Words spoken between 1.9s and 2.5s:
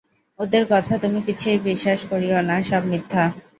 করিয়ো